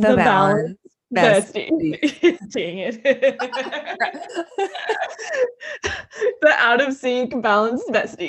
[0.00, 0.76] The, balance.
[1.12, 1.98] Bestie.
[2.50, 3.02] Dang it.
[6.40, 8.28] the out of sync balanced besties.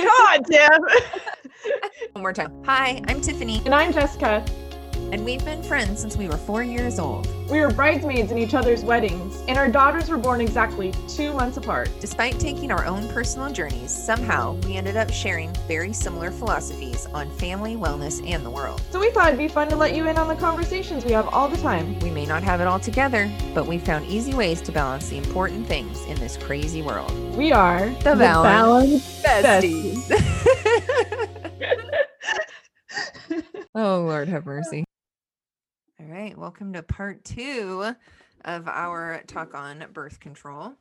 [0.00, 0.80] God damn.
[2.12, 2.62] One more time.
[2.64, 4.44] Hi, I'm Tiffany, And I'm Jessica.
[5.12, 7.28] And we've been friends since we were four years old.
[7.50, 11.56] We were bridesmaids in each other's weddings, and our daughters were born exactly two months
[11.56, 11.90] apart.
[12.00, 17.30] Despite taking our own personal journeys, somehow we ended up sharing very similar philosophies on
[17.38, 18.82] family, wellness, and the world.
[18.90, 21.28] So we thought it'd be fun to let you in on the conversations we have
[21.28, 21.98] all the time.
[22.00, 25.18] We may not have it all together, but we found easy ways to balance the
[25.18, 27.10] important things in this crazy world.
[27.36, 30.10] We are The Balance Besties.
[33.74, 34.84] oh, Lord have mercy.
[36.00, 37.94] All right, welcome to part two
[38.46, 40.72] of our talk on birth control.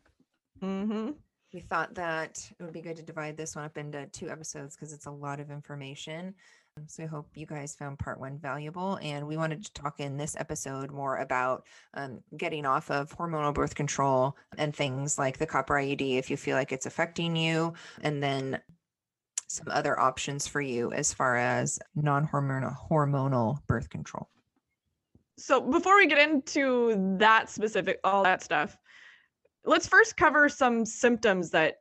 [0.61, 1.11] mm-hmm.
[1.53, 4.75] We thought that it would be good to divide this one up into two episodes
[4.75, 6.35] because it's a lot of information.
[6.77, 8.97] Um, So I hope you guys found part one valuable.
[9.01, 11.65] And we wanted to talk in this episode more about
[11.95, 16.38] um, getting off of hormonal birth control and things like the copper IUD if you
[16.38, 18.61] feel like it's affecting you, and then
[19.47, 24.29] some other options for you as far as non-hormonal hormonal birth control.
[25.39, 28.77] So before we get into that specific, all that stuff,
[29.65, 31.77] let's first cover some symptoms that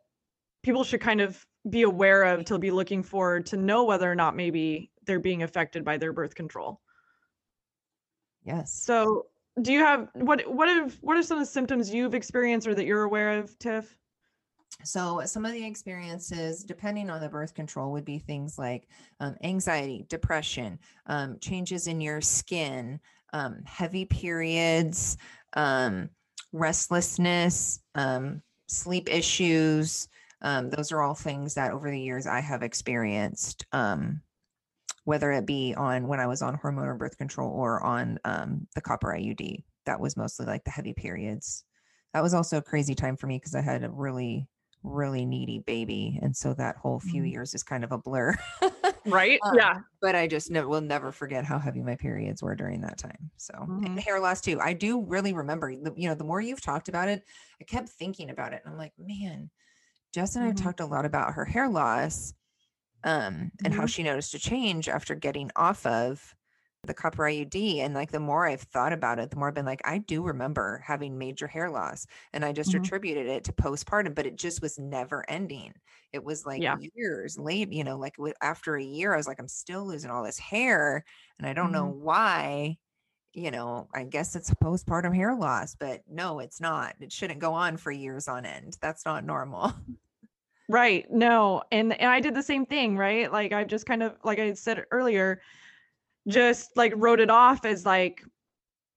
[0.63, 4.15] people should kind of be aware of to be looking for to know whether or
[4.15, 6.81] not maybe they're being affected by their birth control.
[8.45, 8.73] Yes.
[8.73, 9.27] So
[9.61, 12.75] do you have what what have what are some of the symptoms you've experienced or
[12.75, 13.99] that you're aware of, Tiff?
[14.85, 18.87] So, some of the experiences, depending on the birth control, would be things like
[19.19, 23.01] um, anxiety, depression, um, changes in your skin,
[23.33, 25.17] um, heavy periods,
[25.55, 26.11] um,
[26.53, 30.09] restlessness, um, sleep issues.
[30.43, 34.21] Um, those are all things that over the years I have experienced, um,
[35.05, 38.19] whether it be on when I was on hormonal birth control or on
[38.75, 39.65] the copper IUD.
[39.87, 41.65] That was mostly like the heavy periods.
[42.15, 44.49] That was also a crazy time for me because I had a really
[44.89, 47.31] really needy baby and so that whole few Mhm.
[47.33, 48.35] years is kind of a blur
[49.11, 49.41] Right?
[49.45, 49.81] Um, yeah.
[50.01, 53.31] but i just ne- will never forget how heavy my periods were during that time
[53.37, 53.99] so and Mhm.
[54.01, 57.09] hair loss too i do really remember the, you know the more you've talked about
[57.09, 57.25] it
[57.61, 59.51] i kept thinking about it and i'm like man
[60.15, 60.57] jess and i've Mhm.
[60.57, 62.35] talked a lot about her hair loss
[63.05, 63.87] um and how Mhm.
[63.87, 66.37] she noticed a change after getting off of
[66.85, 67.81] the copper IUD.
[67.81, 70.23] And like the more I've thought about it, the more I've been like, I do
[70.23, 72.07] remember having major hair loss.
[72.33, 72.75] And I just Mhm.
[72.75, 75.75] attributed it to postpartum, but it just was never ending.
[76.13, 76.79] It was like Yeah.
[76.95, 80.25] years late, you know, like after a year, I was like, I'm still losing all
[80.25, 81.05] this hair.
[81.39, 82.79] And I don't know why.
[83.35, 86.97] You know, I guess it's postpartum hair loss, but no, it's not.
[87.01, 88.79] It shouldn't go on for years on end.
[88.83, 89.73] That's not normal.
[90.69, 91.11] Right.
[91.11, 91.63] No.
[91.73, 93.33] And and I did the same thing, right?
[93.33, 95.41] Like I've just kind of like I said earlier,
[96.29, 98.23] just like wrote it off as like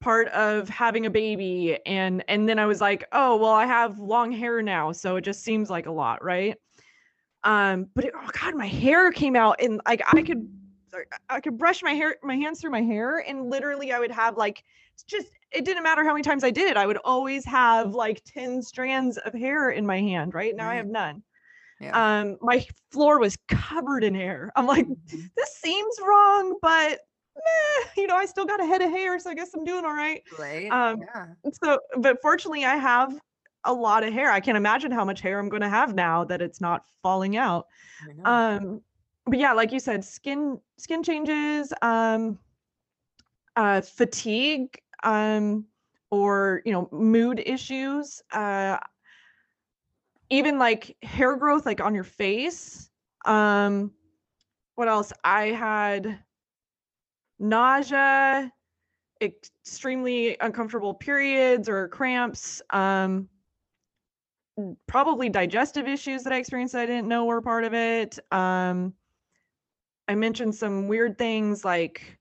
[0.02, 4.00] part of having a baby and and then I was like, "Oh, well I have
[4.00, 6.58] long hair now, so it just seems like a lot, right?"
[7.44, 10.48] Um, but it, oh god, my hair came out and like I could
[11.30, 14.38] I could brush my hair my hands through my hair and literally I would have
[14.38, 14.64] like
[14.94, 16.78] it's just it didn't matter how many times I did it.
[16.78, 20.56] I would always have like 10 strands of hair in my hand, right?
[20.56, 21.24] Now I have none
[21.80, 21.96] Yeah.
[21.96, 25.32] um my floor was covered in hair i'm like Mhm.
[25.38, 27.00] this seems wrong but
[27.98, 29.94] you know i still got a head of hair so i guess i'm doing all
[29.94, 30.22] right.
[30.38, 30.70] Right.
[30.72, 31.28] um, yeah.
[31.62, 33.20] so but fortunately i have
[33.66, 34.32] a lot of hair.
[34.32, 37.38] I can't imagine how much hair i'm going to have now that it's not falling
[37.38, 37.68] out.
[38.26, 38.82] Um
[39.26, 42.40] but yeah like you said skin skin changes um
[43.56, 45.66] uh fatigue um
[46.10, 48.80] or you know mood issues uh
[50.32, 52.90] even like hair growth like on your face.
[53.26, 53.92] Um
[54.76, 55.14] what else?
[55.24, 56.18] I had
[57.42, 58.52] nausea
[59.22, 63.28] extremely uncomfortable periods or cramps um
[64.88, 68.20] probably digestive issues that i experienced that i didn't know were part of it.
[68.32, 68.94] Um
[70.08, 72.18] i mentioned some weird things like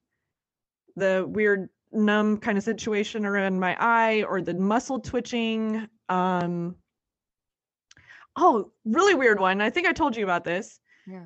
[0.96, 6.74] the weird numb kind of situation around my eye or the muscle twitching um
[8.36, 9.60] oh really weird one.
[9.60, 10.80] I think i told you about this.
[11.06, 11.24] Yeah.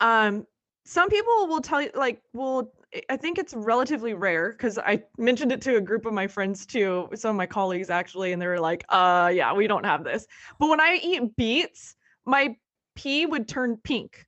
[0.00, 0.46] um
[0.84, 2.72] some people will tell you like will
[3.10, 6.66] I- think it's relatively rare because i mentioned it to a group of my friends
[6.66, 10.04] too some of my colleagues actually and they were like uh yeah we don't have
[10.04, 10.26] this
[10.58, 11.96] but when i eat beets
[12.26, 12.54] my
[12.94, 14.26] pee would turn pink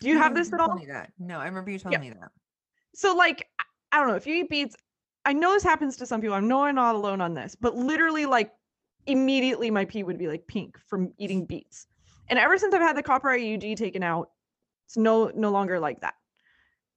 [0.00, 0.76] do you I have this at all.
[1.18, 2.30] No, I remember you telling me that.
[2.94, 4.74] so like I- I don't know if you eat beets.
[5.24, 6.34] I know this happens to some people.
[6.34, 8.50] I know I'm not alone on this, but literally like
[9.06, 11.86] immediately my pee would be like pink from eating beets.
[12.28, 14.30] And ever since I've had the copper IUD taken out,
[14.86, 16.14] it's no no longer like that.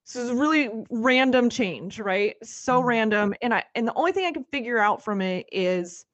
[0.08, 2.38] So it's a really random change, right?
[2.44, 2.82] So Mhm.
[2.82, 3.34] random.
[3.42, 6.06] And I and the only thing I can figure out from it is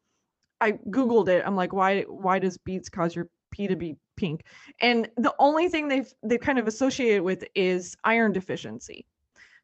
[0.62, 1.44] I Googled it.
[1.46, 4.46] I'm like, why why does beets cause your pee to be pink?
[4.82, 9.08] And the only thing they've they've kind of associated with is iron deficiency.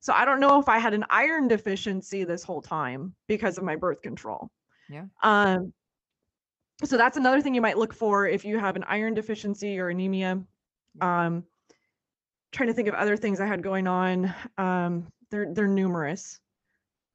[0.02, 3.66] So I don't know if I had an iron deficiency this whole time because of
[3.66, 4.52] my birth control.
[4.90, 5.06] Yeah.
[5.24, 5.74] Um
[6.84, 9.90] so that's another thing you might look for if you have an iron deficiency or
[9.90, 10.44] anemia.
[11.02, 11.46] Um
[12.52, 14.34] trying to think of other things I had going on.
[14.58, 16.40] Um they're they're numerous.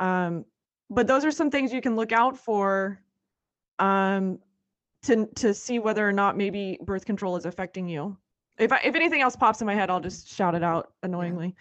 [0.00, 0.44] Um
[0.90, 3.00] but those are some things you can look out for
[3.78, 4.38] um
[5.02, 8.16] to to see whether or not maybe birth control is affecting you.
[8.58, 11.56] If I, if anything else pops in my head, I'll just shout it out annoyingly.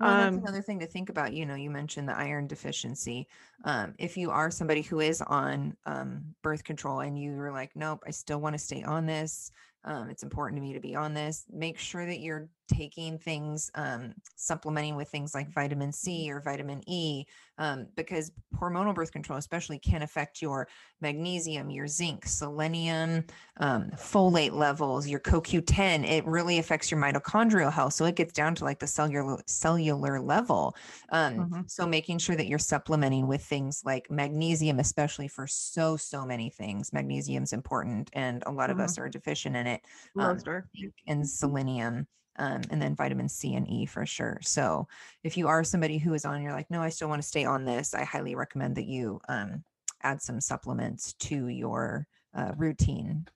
[0.00, 1.34] Well, that's Um, another thing to think about.
[1.34, 3.28] You know, you mentioned the iron deficiency.
[3.64, 7.72] Um, if you are somebody who is on um, birth control and you were like,
[7.76, 9.52] nope, I still want to stay on this.
[9.84, 11.44] Um, it's important to me to be on this.
[11.52, 16.82] Make sure that you're taking things, um, supplementing with things like vitamin C or vitamin
[16.88, 17.24] E,
[17.58, 20.68] um, because hormonal birth control, especially, can affect your
[21.00, 23.24] magnesium, your zinc, selenium,
[23.58, 26.04] um, folate levels, your CoQ10.
[26.04, 27.94] It really affects your mitochondrial health.
[27.94, 30.76] So it gets down to like the cellular cellular level.
[31.10, 31.64] Um, Mhm.
[31.66, 36.50] So making sure that you're supplementing with things like magnesium, especially for so so many
[36.50, 36.92] things.
[36.92, 39.82] Magnesium's important, and a lot of us are deficient in it.
[40.18, 40.44] Um,
[40.76, 42.06] zinc and selenium.
[42.36, 44.38] Um, and then vitamin C and E for sure.
[44.42, 44.86] So
[45.24, 47.44] if you are somebody who is on, you're like, no, I still want to stay
[47.44, 47.92] on this.
[47.92, 49.62] I highly recommend that you um,
[50.02, 53.26] add some supplements to your uh, routine.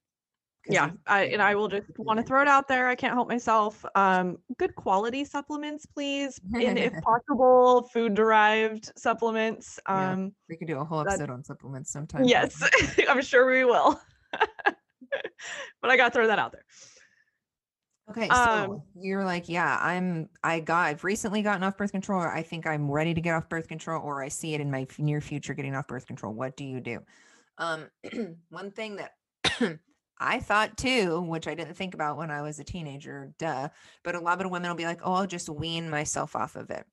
[0.67, 2.89] Yeah, I, and I will just want to throw it out there.
[2.89, 3.85] I can't help myself.
[3.95, 9.79] Um, good quality supplements, please, and if possible, food derived supplements.
[9.87, 10.13] Yeah.
[10.13, 12.25] Um, we could do a whole that- episode on supplements sometime.
[12.25, 12.63] yes,
[13.09, 14.01] I'm sure we will.
[14.33, 16.65] but I got to throw that out there.
[18.11, 22.23] Okay, so Um, you're like, yeah, I'm, I got, I've recently gotten off birth control,
[22.23, 24.71] or I think I'm ready to get off birth control, or I see it in
[24.71, 26.35] my near future getting off birth control.
[26.35, 27.01] What do you do?
[27.57, 27.89] Um,
[28.51, 29.13] one thing that
[30.19, 33.71] I thought too, which I didn't think about when I was a teenager, duh,
[34.03, 36.71] but a lot of women will be like, oh, I'll just wean myself off of
[36.71, 36.85] it.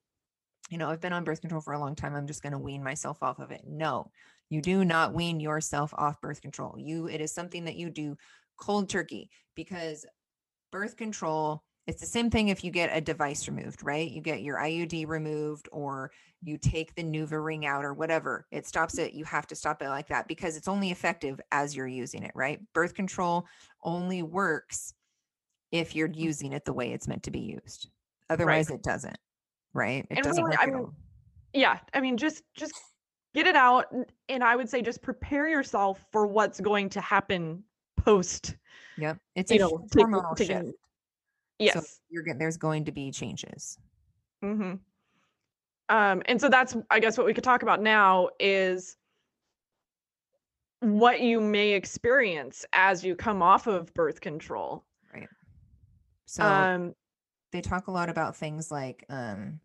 [0.70, 2.16] You know, I've been on birth control for a long time.
[2.16, 3.62] I'm just going to wean myself off of it.
[3.68, 4.12] No,
[4.50, 6.76] you do not wean yourself off birth control.
[6.80, 8.16] You, it is something that you do
[8.58, 10.06] cold turkey because
[10.72, 14.10] birth control it's the same thing if you get a device removed right?
[14.10, 16.12] You get your iud removed or
[16.44, 18.46] you take the NuvaRing out or whatever.
[18.52, 21.76] It stops it you have to stop it like that because it's only effective as
[21.76, 22.60] you're using it right?
[22.74, 23.46] Birth control
[23.84, 24.94] only works
[25.72, 26.18] if you're mm.
[26.18, 27.90] using it the way it's meant to be used.
[28.30, 29.18] Otherwise it doesn't
[29.74, 30.06] right?
[30.10, 30.92] It And doesn't really, work I mean.
[31.54, 32.74] Yeah, I mean, just just
[33.34, 33.88] get it out,
[34.30, 37.64] and I would say just prepare yourself for what's going to happen
[38.04, 38.56] post.
[38.98, 40.76] yep it's a know, hormonal shift
[41.60, 41.74] Yes.
[41.74, 43.78] so you're there's going to be changes
[44.42, 44.74] hmm
[45.90, 48.98] Um, and so that's, I guess, what we could talk about now is
[50.80, 54.84] what you may experience as you come off of birth control.
[55.14, 55.28] Right.
[56.26, 56.96] So um,
[57.52, 59.60] they talk a lot about things like um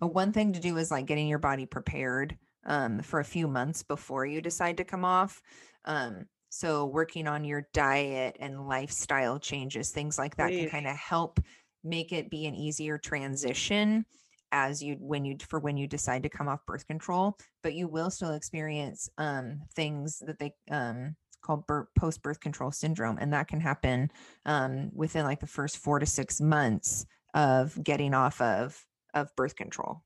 [0.00, 3.48] a one thing to do is like getting your body prepared um for a few
[3.48, 5.42] months before you decide to come off
[5.84, 6.26] um
[6.56, 11.40] so working on your diet and lifestyle changes things like that can kind of help
[11.84, 14.04] make it be an easier transition
[14.52, 17.88] as you when you for when you decide to come off birth control but you
[17.88, 21.64] will still experience um things that they um called
[21.96, 24.10] post birth control syndrome and that can happen
[24.46, 28.84] um, within like the first four to six months of getting off of
[29.14, 30.02] of birth control.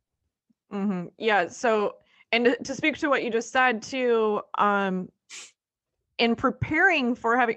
[0.71, 1.49] hmm Yeah.
[1.49, 1.97] So,
[2.33, 5.09] and to- to speak to what you just said too, um,
[6.21, 7.57] in preparing for having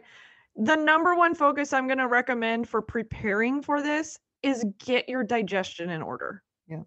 [0.55, 5.23] the number one focus I'm going to recommend for preparing for this is get your
[5.23, 6.43] digestion in order.
[6.67, 6.81] Yeah.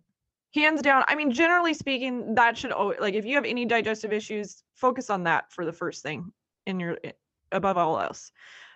[0.54, 1.04] Hands down.
[1.08, 5.10] I mean, generally speaking, that should always, like, if you have any digestive issues, focus
[5.10, 6.32] on that for the first thing
[6.66, 7.12] in your, i-
[7.52, 8.32] above all else.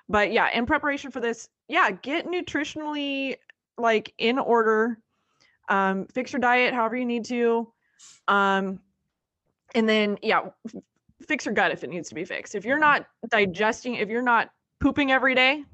[0.09, 3.37] But yeah, in preparation for this, yeah, get nutritionally
[3.79, 4.99] like in order
[5.69, 7.73] um, fix your diet however you need to
[8.29, 8.81] um,
[9.75, 10.49] and then yeah
[11.23, 12.81] fix your gut if it needs to be fixed if you're Mhm.
[12.81, 14.51] not digesting if you're not
[14.81, 15.65] pooping every day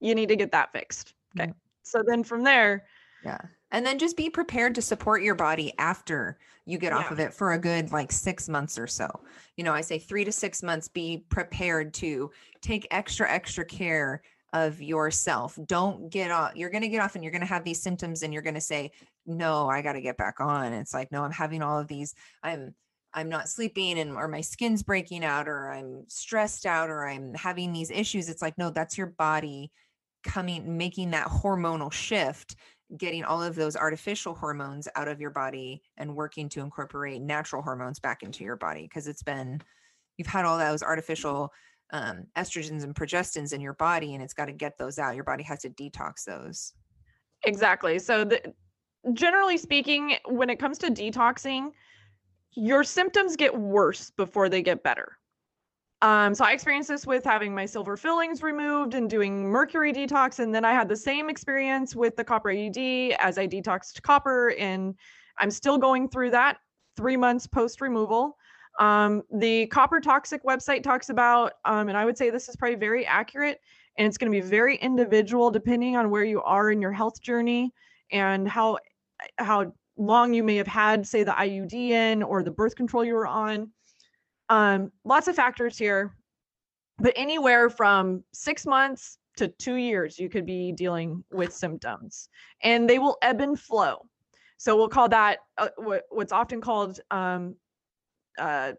[0.00, 1.54] you need to get that fixed okay Yeah.
[1.82, 2.86] so then from there
[3.24, 3.38] Yeah.
[3.72, 7.34] And then just be prepared to support your body after you get off of it
[7.34, 9.08] for a good like six months or so.
[9.56, 12.30] You know, I say three to six months, be prepared to
[12.62, 14.22] take extra, extra care
[14.54, 15.58] of yourself.
[15.66, 16.52] Don't get off.
[16.54, 18.54] You're going to get off and you're going to have these symptoms and you're going
[18.54, 18.90] to say,
[19.26, 20.72] no, I got to get back on.
[20.72, 22.14] It's like, no, I'm having all of these.
[22.42, 22.74] I'm,
[23.14, 27.34] I'm not sleeping and or my skin's breaking out or I'm stressed out or I'm
[27.34, 28.28] having these issues.
[28.28, 29.72] It's like, no, that's your body
[30.22, 32.56] coming, making that hormonal shift
[32.96, 37.60] getting all of those artificial hormones out of your body and working to incorporate natural
[37.60, 39.60] hormones back into your body because it's been
[40.16, 41.52] you've had all those artificial
[41.92, 45.24] um, estrogens and progestins in your body and it's got to get those out your
[45.24, 46.72] body has to detox those
[47.44, 48.54] exactly so the,
[49.12, 51.70] generally speaking when it comes to detoxing
[52.54, 55.18] your symptoms get worse before they get better
[56.00, 60.38] um, so I experienced this with having my silver fillings removed and doing mercury detox.
[60.38, 64.50] And then I had the same experience with the copper IUD as I detoxed copper.
[64.58, 64.94] And
[65.38, 66.58] I'm still going through that
[66.96, 68.36] three months post removal.
[68.78, 72.76] Um, the copper toxic website talks about, um, and I would say this is probably
[72.76, 73.60] very accurate,
[73.96, 77.20] and it's going to be very individual depending on where you are in your health
[77.20, 77.72] journey
[78.12, 78.78] and how
[79.38, 83.14] how long you may have had, say, the IUD in or the birth control you
[83.14, 83.70] were on.
[84.48, 86.16] Um, lots of factors here,
[86.98, 92.28] but anywhere from six months to two years, you could be dealing with symptoms,
[92.62, 94.06] and they will ebb and flow.
[94.56, 97.54] So we'll call that uh, what, what's often called um,
[98.38, 98.72] uh,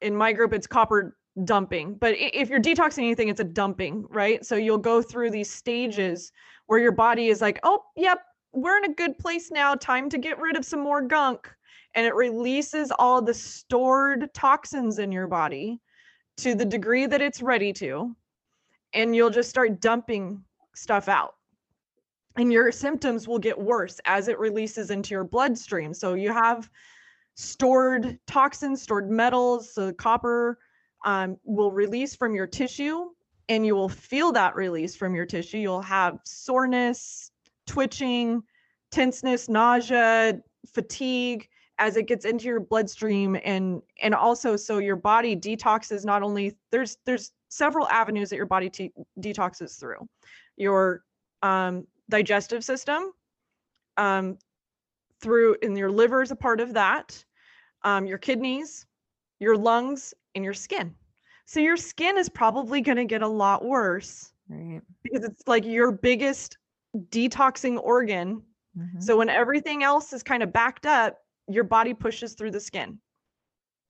[0.00, 1.94] in my group, it's copper dumping.
[1.94, 4.44] But if you're detoxing anything, it's a dumping, right?
[4.44, 6.32] So you'll go through these stages
[6.66, 8.20] where your body is like, oh, yep,
[8.52, 9.74] we're in a good place now.
[9.74, 11.48] Time to get rid of some more gunk.
[11.94, 15.80] And it releases all the stored toxins in your body
[16.38, 18.14] to the degree that it's ready to.
[18.92, 20.42] And you'll just start dumping
[20.74, 21.34] stuff out.
[22.36, 25.92] And your symptoms will get worse as it releases into your bloodstream.
[25.92, 26.70] So you have
[27.34, 30.58] stored toxins stored metals so copper
[31.04, 33.06] um, will release from your tissue
[33.48, 35.58] and you will feel that release from your tissue.
[35.58, 37.29] You'll have soreness
[37.70, 38.42] twitching
[38.90, 41.48] tenseness nausea fatigue
[41.78, 46.56] as it gets into your bloodstream and and also so your body detoxes not only
[46.72, 50.08] there's there's several avenues that your body te- detoxes through.
[50.56, 51.02] Your
[51.42, 53.12] um, digestive system
[53.96, 54.36] um,
[55.20, 57.24] through and your liver is a part of that
[57.82, 58.86] um, your kidneys
[59.38, 60.94] your lungs and your skin.
[61.46, 64.82] So your skin is probably going to get a lot worse right.
[65.02, 66.58] because it's like your biggest
[67.10, 68.42] detoxing organ
[68.76, 69.00] mm-hmm.
[69.00, 71.16] so when everything else is kind of backed up
[71.50, 72.98] your body pushes through the skin.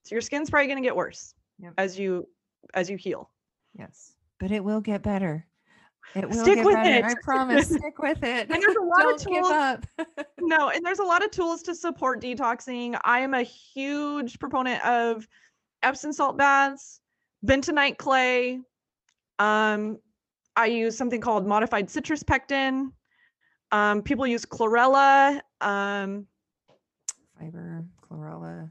[0.05, 1.75] So your skin's probably going to get worse yep.
[1.79, 2.27] as you
[2.75, 3.31] as you heal.
[3.79, 4.15] Yes.
[4.39, 5.47] But it will get better.
[6.15, 7.09] It will Stick get with better.
[7.09, 7.13] It.
[7.13, 7.69] I promise.
[7.69, 8.51] Stick with it.
[8.51, 9.49] And there's a lot Don't of tools.
[9.49, 9.87] Give up.
[10.41, 12.99] no, and there's a lot of tools to support detoxing.
[13.05, 15.29] I am a huge proponent of
[15.83, 17.01] Epsom salt baths,
[17.47, 18.61] bentonite clay.
[19.39, 19.99] Um,
[20.57, 22.93] I use something called modified citrus pectin.
[23.73, 25.41] Um, people use chlorella.
[25.61, 26.27] Um,
[27.39, 28.71] fiber, chlorella,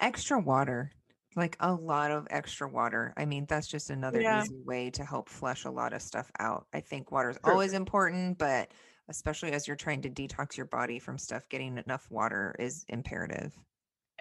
[0.00, 0.92] extra water,
[1.36, 3.12] like a lot of extra water.
[3.16, 4.42] I mean, that's just another yeah.
[4.42, 6.66] easy way to help flush a lot of stuff out.
[6.72, 8.70] I think water is always important, but
[9.08, 13.58] especially as you're trying to detox your body from stuff, getting enough water is imperative.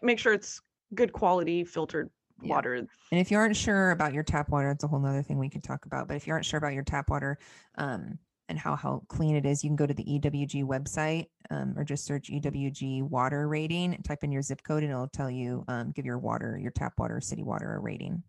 [0.02, 0.62] Make sure it's
[0.94, 2.10] good quality filtered
[2.42, 2.50] yeah.
[2.50, 2.76] water.
[2.76, 5.50] And if you aren't sure about your tap water, it's a whole other thing we
[5.50, 6.08] can talk about.
[6.08, 7.38] But if you aren't sure about your tap water,
[7.78, 8.18] um,
[8.50, 11.84] and how how clean it is, you can go to the EWG website um, or
[11.84, 15.92] just search EWG water rating, type in your zip code, and it'll tell you um,
[15.92, 18.22] give your water, your tap water, city water a rating.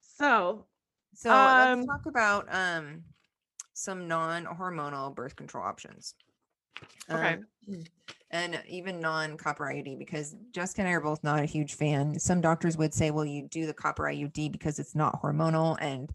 [0.00, 0.66] So,
[1.14, 3.04] so um, let's talk about um,
[3.72, 6.14] some non-hormonal birth control options.
[7.10, 7.38] Okay.
[7.68, 7.84] Um,
[8.30, 12.18] and even non-copper IUD because Jessica and I are both not a huge fan.
[12.18, 16.10] Some doctors would say, well, you do the copper IUD because it's not hormonal and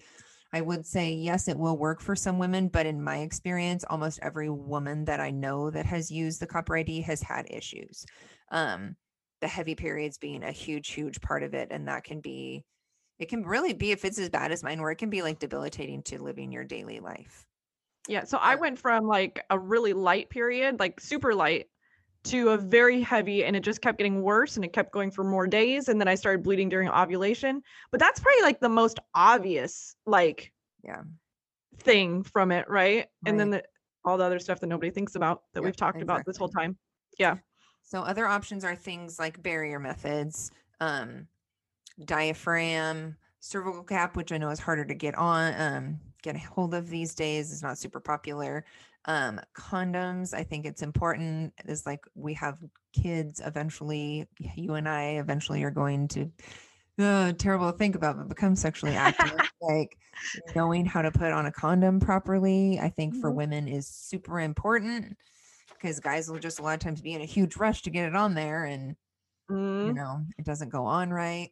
[0.54, 4.20] I would say, yes, it will work for some women, but in my experience, almost
[4.22, 8.06] every woman that I know that has used the copper ID has had issues.
[8.50, 8.98] Um,
[9.40, 11.70] the heavy periods being a huge, huge part of it.
[11.72, 12.66] And that can be,
[13.18, 15.40] it can really be, if it's as bad as mine, where it can be like
[15.40, 17.46] debilitating to living your daily life.
[18.08, 18.24] Yeah.
[18.24, 21.68] So I went from like a really light period, like super light,
[22.24, 25.24] to a very heavy and it just kept getting worse and it kept going for
[25.24, 27.62] more days and then I started bleeding during ovulation.
[27.90, 30.52] But that's probably like the most obvious like
[30.84, 31.02] yeah
[31.78, 32.98] thing from it, right?
[32.98, 33.08] right.
[33.26, 33.64] And then the,
[34.06, 36.16] all the other stuff that nobody thinks about that yep, we've talked exactly.
[36.16, 36.78] about this whole time.
[37.18, 37.38] Yeah.
[37.84, 41.28] So other options are things like barrier methods, um,
[42.06, 46.74] diaphragm, cervical cap, which I know is harder to get on, um, get a hold
[46.74, 48.66] of these days is not super popular
[49.06, 52.58] um condoms i think it's important is like we have
[52.94, 56.30] kids eventually you and i eventually are going to
[57.00, 59.98] uh, terrible to think about but become sexually active like
[60.56, 63.38] knowing how to put on a condom properly i think for mm-hmm.
[63.38, 65.18] women is super important
[65.82, 68.08] because guys will just a lot of times be in a huge rush to get
[68.08, 68.96] it on there and
[69.50, 69.88] mm.
[69.88, 71.50] you know it doesn't go on right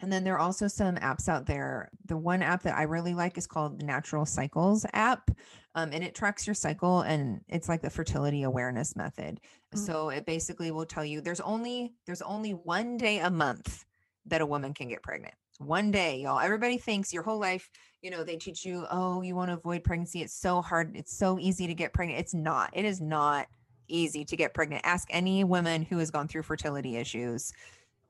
[0.00, 1.90] And then there are also some apps out there.
[2.04, 5.30] The one app that I really like is called the Natural Cycles app.
[5.74, 9.40] Um, and it tracks your cycle and it's like the fertility awareness method.
[9.74, 9.78] Mm-hmm.
[9.78, 13.84] So it basically will tell you there's only there's only one day a month
[14.26, 15.34] that a woman can get pregnant.
[15.58, 16.40] One day, y'all.
[16.40, 17.70] Everybody thinks your whole life,
[18.02, 20.20] you know, they teach you, oh, you want to avoid pregnancy.
[20.20, 20.94] It's so hard.
[20.94, 22.20] It's so easy to get pregnant.
[22.20, 22.70] It's not.
[22.74, 23.46] It is not
[23.88, 24.82] easy to get pregnant.
[24.84, 27.52] Ask any woman who has gone through fertility issues.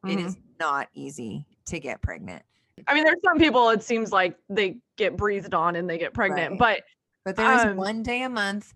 [0.05, 0.19] Mm-hmm.
[0.19, 0.45] It is mm-hmm.
[0.58, 2.42] Not easy to get pregnant.
[2.86, 6.12] I mean, there's some people it seems like they get breathed on and they get
[6.12, 6.58] pregnant, right.
[6.58, 6.82] but
[7.25, 8.75] but there's um, one day a month.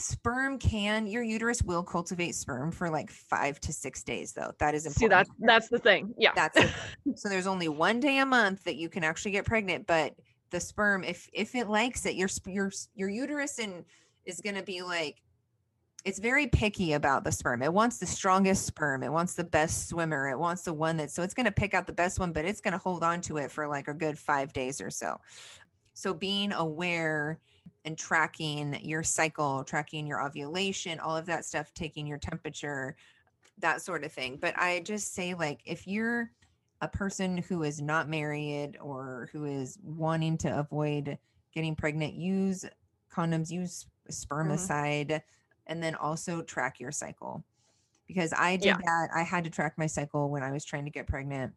[0.00, 4.52] Sperm can your uterus will cultivate sperm for like five to six days though.
[4.60, 4.98] That is important.
[4.98, 6.14] See that's that's the thing.
[6.16, 6.30] Yeah.
[6.36, 6.70] That's it.
[7.18, 10.14] so there's only one day a month that you can actually get pregnant, but
[10.50, 13.84] the sperm, if if it likes it, your your your uterus and
[14.24, 15.16] is gonna be like
[16.08, 17.62] it's very picky about the sperm.
[17.62, 19.02] It wants the strongest sperm.
[19.02, 20.30] It wants the best swimmer.
[20.30, 22.46] It wants the one that so it's going to pick out the best one, but
[22.46, 25.20] it's going to hold on to it for like a good 5 days or so.
[25.92, 27.40] So being aware
[27.84, 32.96] and tracking your cycle, tracking your ovulation, all of that stuff, taking your temperature,
[33.58, 34.38] that sort of thing.
[34.40, 36.30] But I just say like if you're
[36.80, 41.18] a person who is not married or who is wanting to avoid
[41.52, 42.64] getting pregnant, use
[43.12, 45.08] condoms, use spermicide.
[45.08, 45.34] Mm-hmm
[45.68, 47.44] and then also track your cycle
[48.06, 48.78] because I did yeah.
[48.84, 49.08] that.
[49.14, 51.52] I had to track my cycle when I was trying to get pregnant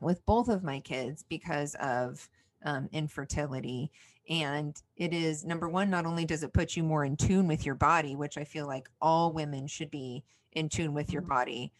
[0.00, 2.28] with both of my kids because of
[2.64, 3.90] um, infertility.
[4.28, 7.64] And it is number one, not only does it put you more in tune with
[7.64, 11.28] your body, which I feel like all women should be in tune with your mm-hmm.
[11.28, 11.72] body,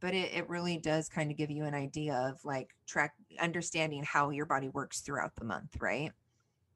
[0.00, 4.02] but it, it really does kind of give you an idea of like track understanding
[4.02, 6.10] how your body works throughout the month, right?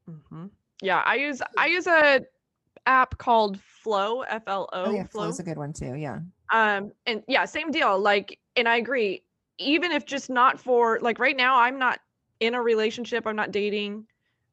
[0.08, 0.46] Mm-hmm.
[0.82, 2.20] Yeah, I use I use a
[2.86, 4.84] app called Flo, F L O.
[4.86, 5.94] Oh, yeah, Flo is a good one too.
[5.94, 6.20] Yeah.
[6.52, 7.98] Um, and yeah, same deal.
[7.98, 9.22] Like, and I agree.
[9.58, 12.00] Even if just not for like right now, I'm not
[12.40, 13.26] in a relationship.
[13.26, 14.06] I'm not dating.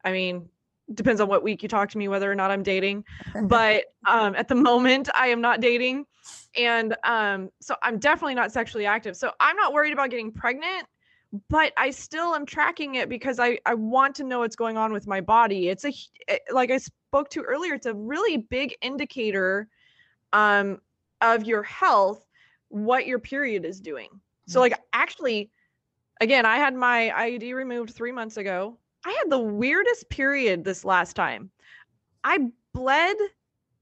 [0.03, 0.47] I mean,
[0.93, 3.05] depends on what week you talk to me whether or not I'm dating.
[3.43, 6.05] But um, at the moment, I am not dating,
[6.55, 9.15] and um, so I'm definitely not sexually active.
[9.15, 10.87] So I'm not worried about getting pregnant
[11.49, 14.93] but I still am tracking it because I I want to know what's going on
[14.93, 15.69] with my body.
[15.69, 15.93] It's a
[16.27, 19.67] eh, like I spoke to earlier, it's a really big indicator
[20.31, 20.79] um
[21.21, 22.25] of your health
[22.69, 24.09] what your period is doing.
[24.47, 25.49] So like actually
[26.21, 28.77] again, I had my IUD removed 3 months ago.
[29.05, 31.49] I had the weirdest period this last time.
[32.23, 32.39] I
[32.73, 33.17] bled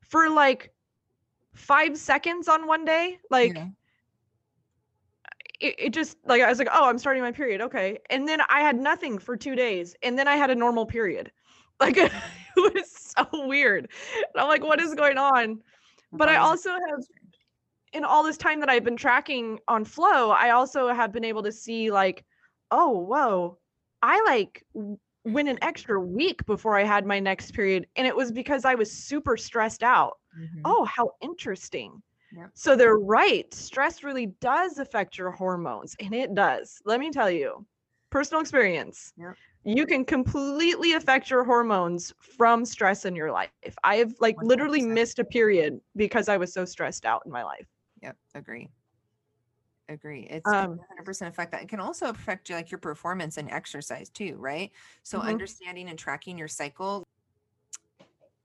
[0.02, 0.74] for like
[1.54, 3.20] 5 seconds on one day.
[3.30, 3.68] Like yeah
[5.62, 7.62] it, it just like I was like, oh, I'm starting my period.
[7.62, 8.00] Okay.
[8.10, 9.96] And then I had nothing for two days.
[10.04, 11.32] And then I had a normal period.
[11.80, 12.12] Like it
[12.56, 13.90] was so weird.
[14.16, 15.58] And I'm like, what is going on?
[16.14, 17.00] But I also have
[17.94, 21.42] in all this time that I've been tracking on Flo, I also have been able
[21.42, 22.24] to see like,
[22.70, 23.58] oh, whoa,
[24.04, 24.64] I like
[25.24, 27.88] went an extra week before I had my next period.
[27.96, 30.20] And it was because I was super stressed out.
[30.40, 30.62] Mm-hmm.
[30.66, 32.02] Oh, how interesting.
[32.54, 33.52] So they're right.
[33.54, 36.82] Stress really does affect your hormones, and it does.
[36.86, 37.66] Let me tell you,
[38.10, 39.14] personal experience.
[39.64, 43.52] You can completely affect your hormones from stress in your life.
[43.84, 44.44] I've like 100%.
[44.44, 47.68] literally missed a period because I was so stressed out in my life.
[48.02, 48.70] Yep, agree.
[49.88, 50.26] Agree.
[50.30, 51.64] It's um, 100% affect that.
[51.64, 54.72] It can also affect like your performance and exercise too, right?
[55.04, 55.28] So mm-hmm.
[55.28, 57.04] understanding and tracking your cycle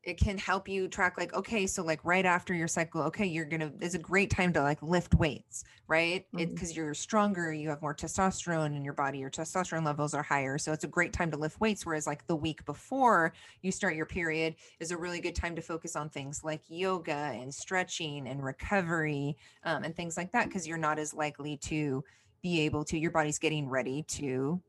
[0.06, 3.44] it can help you track like okay so like right after your cycle okay you're
[3.44, 6.52] gonna it's a great time to like lift weights right mm-hmm.
[6.52, 10.56] because you're stronger you have more testosterone in your body your testosterone levels are higher
[10.56, 13.96] so it's a great time to lift weights whereas like the week before you start
[13.96, 18.28] your period is a really good time to focus on things like yoga and stretching
[18.28, 22.02] and recovery um, and things like that because you're not as likely to
[22.42, 24.62] be able to your body's getting ready to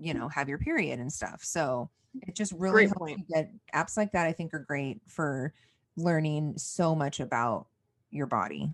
[0.00, 1.44] you know have your period and stuff.
[1.44, 1.90] So
[2.26, 5.52] it just really great helps get apps like that i think are great for
[5.96, 7.66] learning so much about
[8.10, 8.72] your body.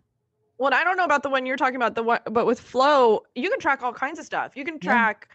[0.59, 3.23] Well i don't know about the one you're talking about the one but with Flo
[3.35, 4.53] you can track all kinds of stuff.
[4.57, 5.29] You can track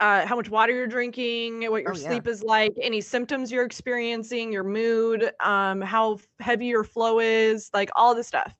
[0.00, 0.22] yeah.
[0.22, 2.32] uh, how much water you're drinking what your oh, sleep yeah.
[2.32, 7.90] is like any symptoms you're experiencing your mood um, how heavy your flow is like
[7.96, 8.54] all this stuff.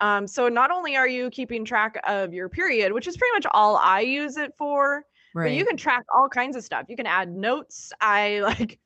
[0.00, 3.46] Um, so not only are you keeping track of your period which is pretty much
[3.52, 5.50] all i use it for Right.
[5.50, 6.86] But you can track all kinds of stuff.
[6.88, 7.92] You can add notes.
[8.00, 8.78] I like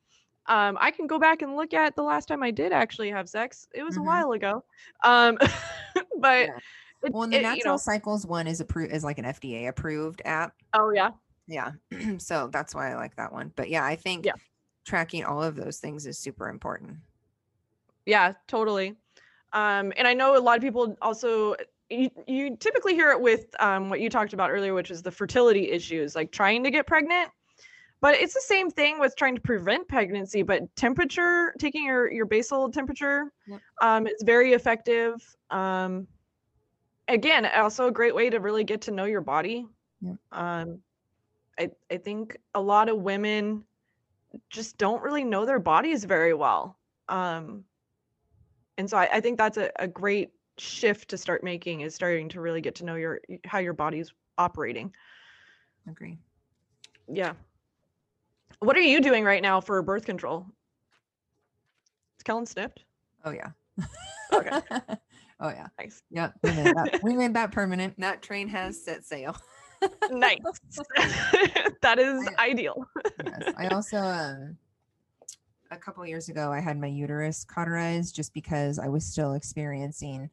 [0.47, 3.27] um I can go back and look at the last time I did actually have
[3.27, 3.67] sex.
[3.73, 4.03] It was mm-hmm.
[4.03, 4.63] a while ago.
[5.03, 5.37] Um
[6.19, 6.57] but yeah.
[7.03, 9.67] it, well, the it, natural you know, cycles one is approved is like an FDA
[9.67, 10.53] approved app.
[10.73, 11.11] Oh yeah.
[11.47, 11.71] Yeah.
[12.17, 13.51] so that's why I like that one.
[13.55, 14.33] But yeah, I think yeah.
[14.85, 16.97] tracking all of those things is super important.
[18.05, 18.95] Yeah, totally.
[19.53, 21.55] Um, and I know a lot of people also
[21.89, 25.11] you, you typically hear it with um, what you talked about earlier, which is the
[25.11, 27.29] fertility issues, like trying to get pregnant.
[28.01, 30.43] But it's the same thing with trying to prevent pregnancy.
[30.43, 33.61] But temperature, taking your your basal temperature, yep.
[33.81, 35.13] um, is very effective.
[35.49, 36.07] Um,
[37.07, 39.65] again, also a great way to really get to know your body.
[40.01, 40.17] Yep.
[40.31, 40.79] Um,
[41.57, 43.63] I I think a lot of women
[44.49, 46.77] just don't really know their bodies very well.
[47.07, 47.63] Um,
[48.77, 52.29] and so I, I think that's a, a great shift to start making is starting
[52.29, 54.93] to really get to know your how your body's operating.
[55.87, 56.17] Agree.
[57.07, 57.33] Yeah.
[58.59, 60.45] What are you doing right now for birth control?
[62.17, 62.83] Is Kellen snipped?
[63.23, 63.49] Oh yeah.
[64.33, 64.49] Okay.
[65.39, 65.67] oh yeah.
[65.79, 66.01] Nice.
[66.11, 66.33] Yep.
[66.43, 67.99] We made that, we made that permanent.
[67.99, 69.35] That train has set sail.
[70.09, 70.37] nice.
[71.81, 72.85] that is I, ideal.
[73.23, 73.53] yes.
[73.57, 74.57] I also um
[75.71, 80.29] a couple years ago I had my uterus cauterized just because I was still experiencing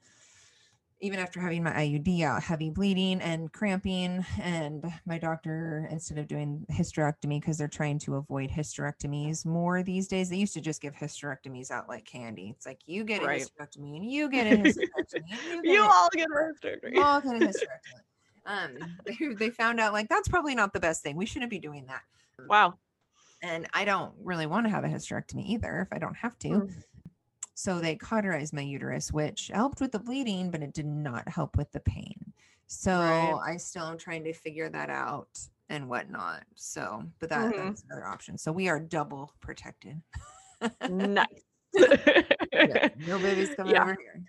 [1.02, 4.24] even after having my IUD out, heavy bleeding and cramping.
[4.40, 10.06] And my doctor, instead of doing hysterectomy, because they're trying to avoid hysterectomies more these
[10.06, 12.54] days, they used to just give hysterectomies out like candy.
[12.56, 13.42] It's like you get right.
[13.42, 15.64] a hysterectomy and you get a hysterectomy.
[15.64, 17.02] you, you all get a hysterectomy.
[17.02, 18.46] All get a hysterectomy.
[18.46, 18.70] um,
[19.04, 21.16] they, they found out like that's probably not the best thing.
[21.16, 22.02] We shouldn't be doing that.
[22.48, 22.74] Wow.
[23.42, 26.48] And I don't really want to have a hysterectomy either if I don't have to.
[26.48, 26.72] Mm.
[27.54, 31.56] So they cauterized my uterus, which helped with the bleeding, but it did not help
[31.56, 32.32] with the pain.
[32.66, 33.38] So right.
[33.44, 35.28] I still am trying to figure that out
[35.68, 36.44] and whatnot.
[36.54, 37.66] So, but that, mm-hmm.
[37.66, 38.38] that's another option.
[38.38, 40.00] So we are double protected.
[40.90, 41.26] nice.
[41.74, 43.82] yeah, no babies coming yeah.
[43.82, 44.22] over here.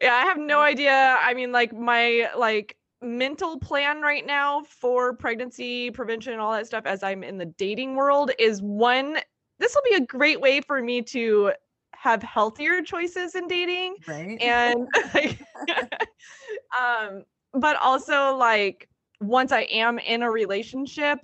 [0.00, 1.16] Yeah, I have no idea.
[1.20, 6.66] I mean, like my like mental plan right now for pregnancy prevention and all that
[6.66, 9.18] stuff as I'm in the dating world is one
[9.58, 11.52] this will be a great way for me to
[11.94, 14.40] have healthier choices in dating right.
[14.40, 14.88] and
[16.78, 17.22] um
[17.54, 18.88] but also like
[19.20, 21.20] once i am in a relationship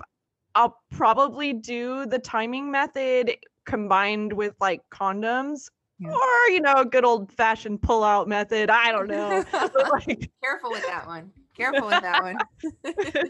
[0.54, 6.10] i'll probably do the timing method combined with like condoms yeah.
[6.10, 8.70] or you know a good old fashioned pull out method.
[8.70, 9.44] I don't know.
[9.90, 12.38] Like, careful with that one careful with that one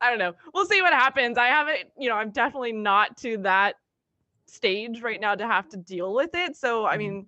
[0.00, 0.32] I don't know.
[0.52, 1.38] We'll see what happens.
[1.38, 3.76] I haven't, you know, I'm definitely not to that
[4.46, 6.56] stage right now to have to deal with it.
[6.56, 6.98] So, I mm-hmm.
[6.98, 7.26] mean,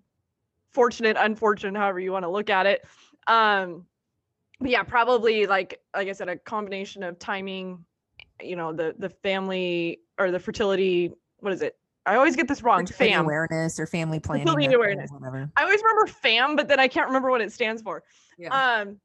[0.73, 2.85] fortunate, unfortunate, however you want to look at it.
[3.29, 3.87] Um,
[4.61, 7.85] but yeah, probably like like I said, a combination of timing,
[8.43, 11.13] you know, the the family or the fertility.
[11.39, 11.77] What is it?
[12.07, 12.87] I always get this wrong.
[12.87, 14.47] Fam awareness or family planning.
[14.47, 15.11] Fertility awareness.
[15.11, 15.51] Whatever.
[15.57, 18.03] I always remember fam, but then I can't remember what it stands for.
[18.39, 18.81] Yeah.
[18.81, 18.99] Um.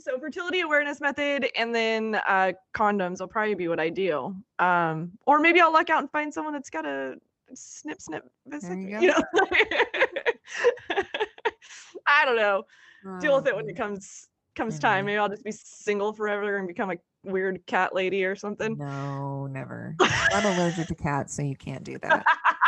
[0.00, 4.34] So fertility awareness method, and then uh, condoms will probably be what I do.
[4.60, 7.16] Um, or maybe I'll luck out and find someone that's got a
[7.54, 8.90] snip snip vasectomy.
[8.92, 9.22] You, you, know,
[12.06, 12.62] I don't know.
[13.20, 15.06] Deal with it when it comes comes time.
[15.06, 18.76] Maybe I'll just be single forever and become a weird cat lady or something.
[18.78, 19.94] No, never.
[20.00, 22.24] I'm allergic to cats, so you can't do that.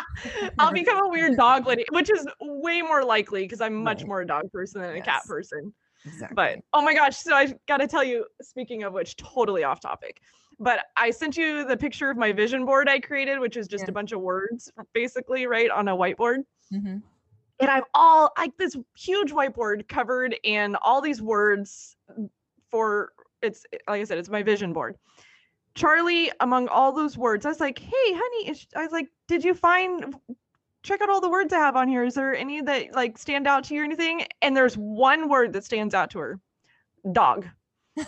[0.58, 4.08] I'll become a weird dog lady, which is way more likely because I'm much right.
[4.08, 5.02] more a dog person than yes.
[5.02, 5.72] a cat person.
[6.04, 6.34] Exactly.
[6.34, 9.80] But oh my gosh, so I got to tell you, speaking of which, totally off
[9.80, 10.20] topic
[10.60, 13.84] but I sent you the picture of my vision board I created, which is just
[13.84, 13.90] yeah.
[13.90, 16.44] a bunch of words, basically, right on a whiteboard.
[16.72, 16.98] Mm-hmm.
[17.60, 21.96] And I've all like this huge whiteboard covered in all these words
[22.70, 24.96] for it's like I said, it's my vision board.
[25.74, 29.54] Charlie, among all those words, I was like, hey, honey, I was like, did you
[29.54, 30.14] find
[30.82, 32.04] check out all the words I have on here?
[32.04, 34.26] Is there any that like stand out to you or anything?
[34.42, 36.40] And there's one word that stands out to her
[37.12, 37.46] dog.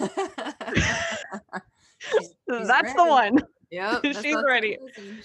[2.10, 2.94] She's, she's that's ready.
[2.96, 3.38] the one.
[3.70, 4.04] Yep.
[4.22, 4.76] she's ready.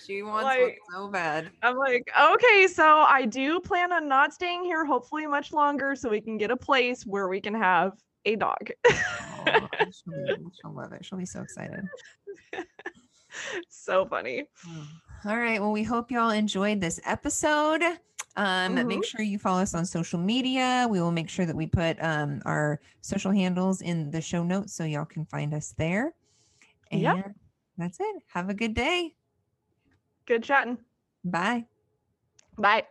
[0.06, 1.50] She wants like, so bad.
[1.62, 6.10] I'm like, okay, so I do plan on not staying here hopefully much longer so
[6.10, 7.94] we can get a place where we can have
[8.26, 8.70] a dog.
[9.48, 11.06] oh, she'll, be, she'll love it.
[11.06, 11.88] She'll be so excited.
[13.70, 14.46] so funny.
[15.26, 15.60] All right.
[15.60, 17.84] Well, we hope y'all enjoyed this episode.
[18.36, 18.88] Um, mm-hmm.
[18.88, 20.88] Make sure you follow us on social media.
[20.90, 24.74] We will make sure that we put um, our social handles in the show notes
[24.74, 26.14] so y'all can find us there.
[26.92, 27.32] And yep.
[27.78, 28.16] that's it.
[28.28, 29.16] Have a good day.
[30.26, 30.78] Good chatting.
[31.24, 31.66] Bye.
[32.58, 32.86] Bye.